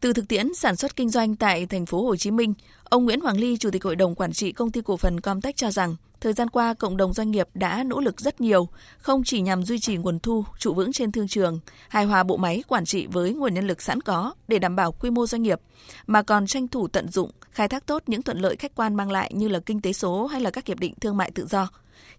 [0.00, 2.54] Từ thực tiễn sản xuất kinh doanh tại thành phố Hồ Chí Minh,
[2.84, 5.56] ông Nguyễn Hoàng Ly, Chủ tịch Hội đồng Quản trị Công ty Cổ phần Comtech
[5.56, 8.68] cho rằng, thời gian qua cộng đồng doanh nghiệp đã nỗ lực rất nhiều,
[8.98, 12.36] không chỉ nhằm duy trì nguồn thu trụ vững trên thương trường, hài hòa bộ
[12.36, 15.42] máy quản trị với nguồn nhân lực sẵn có để đảm bảo quy mô doanh
[15.42, 15.60] nghiệp,
[16.06, 19.10] mà còn tranh thủ tận dụng, khai thác tốt những thuận lợi khách quan mang
[19.10, 21.68] lại như là kinh tế số hay là các hiệp định thương mại tự do.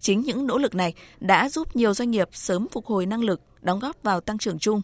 [0.00, 3.40] Chính những nỗ lực này đã giúp nhiều doanh nghiệp sớm phục hồi năng lực,
[3.60, 4.82] đóng góp vào tăng trưởng chung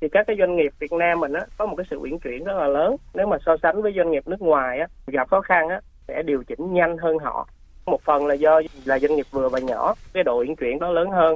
[0.00, 2.44] thì các cái doanh nghiệp Việt Nam mình á, có một cái sự uyển chuyển
[2.44, 2.96] rất là lớn.
[3.14, 6.22] Nếu mà so sánh với doanh nghiệp nước ngoài á, gặp khó khăn á, sẽ
[6.22, 7.48] điều chỉnh nhanh hơn họ.
[7.86, 10.90] Một phần là do là doanh nghiệp vừa và nhỏ, cái độ uyển chuyển đó
[10.90, 11.34] lớn hơn.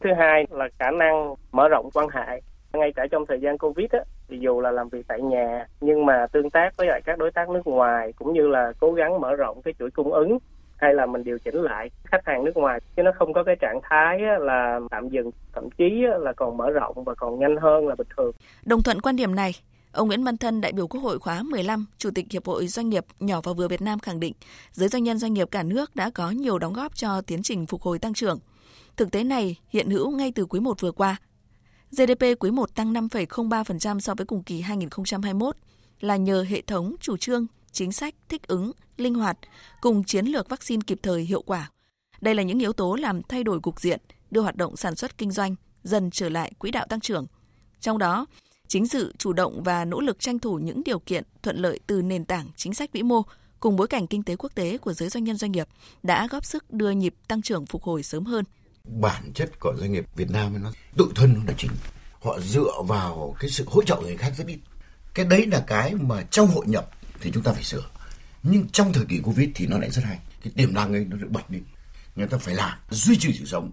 [0.00, 2.40] Thứ hai là khả năng mở rộng quan hệ.
[2.72, 6.06] Ngay cả trong thời gian covid á, thì dù là làm việc tại nhà, nhưng
[6.06, 9.20] mà tương tác với lại các đối tác nước ngoài cũng như là cố gắng
[9.20, 10.38] mở rộng cái chuỗi cung ứng
[10.80, 13.56] hay là mình điều chỉnh lại khách hàng nước ngoài chứ nó không có cái
[13.60, 15.84] trạng thái là tạm dừng thậm chí
[16.20, 18.32] là còn mở rộng và còn nhanh hơn là bình thường.
[18.64, 19.52] Đồng thuận quan điểm này,
[19.92, 22.88] Ông Nguyễn Văn Thân, đại biểu Quốc hội khóa 15, Chủ tịch Hiệp hội Doanh
[22.88, 24.32] nghiệp nhỏ và vừa Việt Nam khẳng định,
[24.72, 27.66] giới doanh nhân doanh nghiệp cả nước đã có nhiều đóng góp cho tiến trình
[27.66, 28.38] phục hồi tăng trưởng.
[28.96, 31.16] Thực tế này hiện hữu ngay từ quý 1 vừa qua.
[31.92, 35.56] GDP quý 1 tăng 5,03% so với cùng kỳ 2021
[36.00, 39.38] là nhờ hệ thống chủ trương chính sách thích ứng, linh hoạt
[39.80, 41.70] cùng chiến lược vaccine kịp thời hiệu quả.
[42.20, 45.18] Đây là những yếu tố làm thay đổi cục diện, đưa hoạt động sản xuất
[45.18, 47.26] kinh doanh dần trở lại quỹ đạo tăng trưởng.
[47.80, 48.26] Trong đó,
[48.68, 52.02] chính sự chủ động và nỗ lực tranh thủ những điều kiện thuận lợi từ
[52.02, 53.22] nền tảng chính sách vĩ mô
[53.60, 55.68] cùng bối cảnh kinh tế quốc tế của giới doanh nhân doanh nghiệp
[56.02, 58.44] đã góp sức đưa nhịp tăng trưởng phục hồi sớm hơn.
[58.84, 61.70] Bản chất của doanh nghiệp Việt Nam nó tự thân nó là chính.
[62.20, 64.58] Họ dựa vào cái sự hỗ trợ người khác rất ít.
[65.14, 67.84] Cái đấy là cái mà trong hội nhập thì chúng ta phải sửa.
[68.42, 70.18] Nhưng trong thời kỳ covid thì nó lại rất hay.
[70.44, 71.62] Cái tiềm năng ấy nó được bật lên
[72.16, 73.70] người ta phải làm, duy trì sự sống.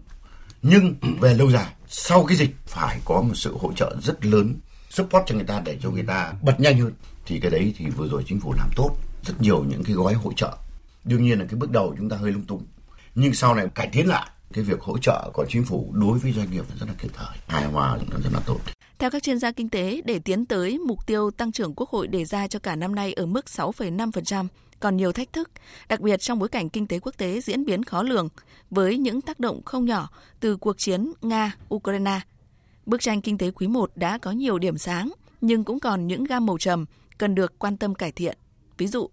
[0.62, 4.56] Nhưng về lâu dài, sau cái dịch, phải có một sự hỗ trợ rất lớn,
[4.90, 6.94] support cho người ta để cho người ta bật nhanh hơn.
[7.26, 10.14] Thì cái đấy thì vừa rồi chính phủ làm tốt rất nhiều những cái gói
[10.14, 10.58] hỗ trợ.
[11.04, 12.66] Đương nhiên là cái bước đầu chúng ta hơi lung tung.
[13.16, 16.34] Nhưng sau này cải tiến lại, cái việc hỗ trợ của chính phủ đối với
[16.34, 17.38] doanh nghiệp rất là kịp thời.
[17.48, 18.60] Hài hòa nó rất là tốt
[19.00, 22.08] theo các chuyên gia kinh tế, để tiến tới mục tiêu tăng trưởng quốc hội
[22.08, 24.48] đề ra cho cả năm nay ở mức 6,5%,
[24.80, 25.52] còn nhiều thách thức,
[25.90, 28.30] đặc biệt trong bối cảnh kinh tế quốc tế diễn biến khó lường,
[28.70, 30.10] với những tác động không nhỏ
[30.40, 32.20] từ cuộc chiến Nga-Ukraine.
[32.86, 36.24] Bức tranh kinh tế quý 1 đã có nhiều điểm sáng, nhưng cũng còn những
[36.24, 36.86] gam màu trầm
[37.18, 38.38] cần được quan tâm cải thiện.
[38.78, 39.10] Ví dụ,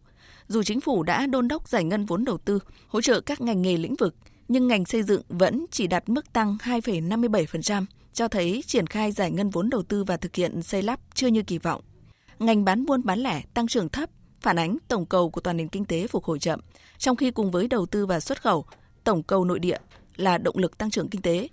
[0.49, 2.59] dù chính phủ đã đôn đốc giải ngân vốn đầu tư,
[2.89, 4.15] hỗ trợ các ngành nghề lĩnh vực,
[4.49, 7.84] nhưng ngành xây dựng vẫn chỉ đạt mức tăng 2,57%,
[8.15, 11.27] cho thấy triển khai giải ngân vốn đầu tư và thực hiện xây lắp chưa
[11.27, 11.83] như kỳ vọng.
[12.39, 14.11] Ngành bán buôn bán lẻ tăng trưởng thấp,
[14.41, 16.61] phản ánh tổng cầu của toàn nền kinh tế phục hồi chậm,
[16.99, 18.65] trong khi cùng với đầu tư và xuất khẩu,
[19.05, 19.79] tổng cầu nội địa
[20.17, 21.49] là động lực tăng trưởng kinh tế.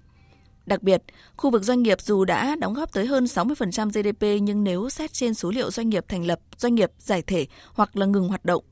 [0.65, 1.03] Đặc biệt,
[1.37, 5.13] khu vực doanh nghiệp dù đã đóng góp tới hơn 60% GDP nhưng nếu xét
[5.13, 8.45] trên số liệu doanh nghiệp thành lập, doanh nghiệp giải thể hoặc là ngừng hoạt
[8.45, 8.63] động,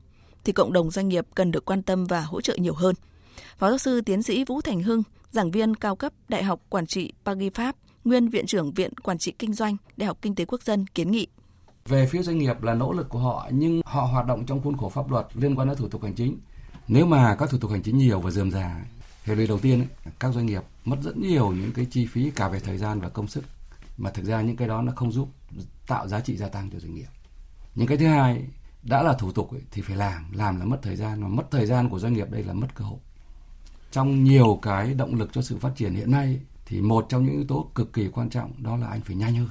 [0.44, 2.94] thì cộng đồng doanh nghiệp cần được quan tâm và hỗ trợ nhiều hơn.
[3.58, 6.86] Phó giáo sư tiến sĩ Vũ Thành Hưng, giảng viên cao cấp Đại học Quản
[6.86, 10.44] trị Pagi Pháp, nguyên Viện trưởng Viện Quản trị Kinh doanh Đại học Kinh tế
[10.44, 11.26] Quốc dân kiến nghị.
[11.86, 14.76] Về phía doanh nghiệp là nỗ lực của họ nhưng họ hoạt động trong khuôn
[14.76, 16.38] khổ pháp luật liên quan đến thủ tục hành chính.
[16.88, 18.84] Nếu mà các thủ tục hành chính nhiều và dườm già
[19.24, 19.86] thì lụy đầu tiên
[20.20, 23.08] các doanh nghiệp mất rất nhiều những cái chi phí cả về thời gian và
[23.08, 23.44] công sức
[23.96, 25.28] mà thực ra những cái đó nó không giúp
[25.86, 27.08] tạo giá trị gia tăng cho doanh nghiệp.
[27.74, 28.44] Những cái thứ hai
[28.82, 31.66] đã là thủ tục thì phải làm, làm là mất thời gian mà mất thời
[31.66, 32.98] gian của doanh nghiệp đây là mất cơ hội
[33.90, 37.34] trong nhiều cái động lực cho sự phát triển hiện nay, thì một trong những
[37.34, 39.48] yếu tố cực kỳ quan trọng đó là anh phải nhanh hơn.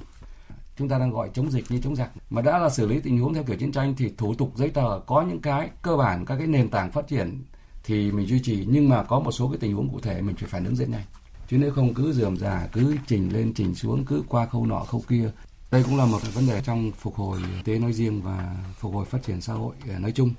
[0.78, 2.12] Chúng ta đang gọi chống dịch như chống giặc.
[2.30, 4.70] Mà đã là xử lý tình huống theo kiểu chiến tranh thì thủ tục giấy
[4.70, 7.44] tờ, có những cái cơ bản, các cái nền tảng phát triển
[7.84, 8.66] thì mình duy trì.
[8.70, 10.90] Nhưng mà có một số cái tình huống cụ thể mình phải phản ứng rất
[10.90, 11.04] nhanh.
[11.50, 14.80] Chứ nếu không cứ dườm già, cứ chỉnh lên, chỉnh xuống, cứ qua khâu nọ,
[14.80, 15.32] khâu kia.
[15.72, 18.94] Đây cũng là một cái vấn đề trong phục hồi tế nói riêng và phục
[18.94, 20.34] hồi phát triển xã hội ờ, nói chung.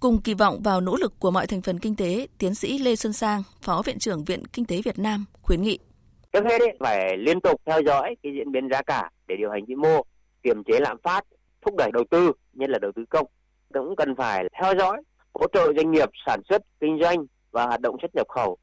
[0.00, 2.96] Cùng kỳ vọng vào nỗ lực của mọi thành phần kinh tế, tiến sĩ Lê
[2.96, 5.78] Xuân Sang, Phó Viện trưởng Viện Kinh tế Việt Nam khuyến nghị.
[6.32, 9.50] Trước hết ấy, phải liên tục theo dõi cái diễn biến giá cả để điều
[9.50, 10.02] hành vĩ mô,
[10.42, 11.24] kiềm chế lạm phát,
[11.62, 13.26] thúc đẩy đầu tư, nhất là đầu tư công.
[13.74, 15.02] Cũng cần phải theo dõi,
[15.34, 18.56] hỗ trợ doanh nghiệp sản xuất, kinh doanh và hoạt động xuất nhập khẩu.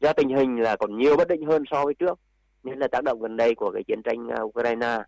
[0.00, 2.18] Do tình hình là còn nhiều bất định hơn so với trước,
[2.62, 4.98] nhất là tác động gần đây của cái chiến tranh à, Ukraine.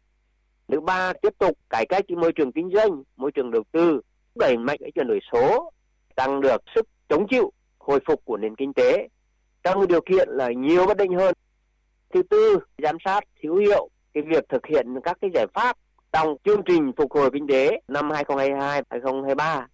[0.68, 4.00] Thứ ba, tiếp tục cải cách cái môi trường kinh doanh, môi trường đầu tư,
[4.38, 5.70] đẩy mạnh cái chuyển đổi số,
[6.14, 9.08] tăng được sức chống chịu, hồi phục của nền kinh tế
[9.64, 11.34] trong điều kiện là nhiều bất định hơn
[12.14, 15.76] thứ tư, giám sát thiếu hiệu cái việc thực hiện các cái giải pháp
[16.12, 19.66] trong chương trình phục hồi kinh tế năm 2022 2023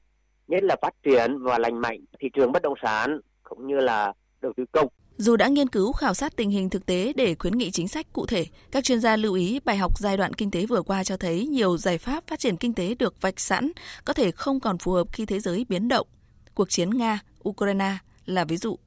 [0.48, 4.12] nhất là phát triển và lành mạnh thị trường bất động sản cũng như là
[4.40, 4.88] đầu tư công.
[5.18, 8.12] Dù đã nghiên cứu khảo sát tình hình thực tế để khuyến nghị chính sách
[8.12, 11.04] cụ thể, các chuyên gia lưu ý bài học giai đoạn kinh tế vừa qua
[11.04, 13.72] cho thấy nhiều giải pháp phát triển kinh tế được vạch sẵn
[14.04, 16.06] có thể không còn phù hợp khi thế giới biến động.
[16.54, 17.96] Cuộc chiến Nga-Ukraine
[18.26, 18.78] là ví dụ.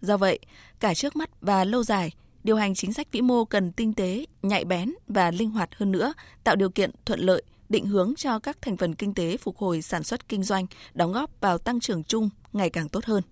[0.00, 0.38] Do vậy,
[0.80, 2.12] cả trước mắt và lâu dài,
[2.44, 5.92] điều hành chính sách vĩ mô cần tinh tế, nhạy bén và linh hoạt hơn
[5.92, 6.12] nữa,
[6.44, 9.82] tạo điều kiện thuận lợi, định hướng cho các thành phần kinh tế phục hồi
[9.82, 13.22] sản xuất kinh doanh, đóng góp vào tăng trưởng chung ngày càng tốt hơn.